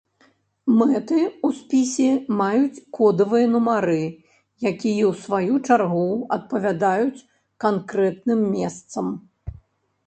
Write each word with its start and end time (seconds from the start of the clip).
Мэты 0.77 1.17
ў 1.25 1.57
спісе 1.57 2.07
маюць 2.39 2.83
кодавыя 2.99 3.51
нумары, 3.57 3.99
якія 4.71 5.03
ў 5.11 5.13
сваю 5.27 5.53
чаргу 5.69 6.09
адпавядаюць 6.39 7.25
канкрэтным 7.67 8.41
месцам. 8.59 9.05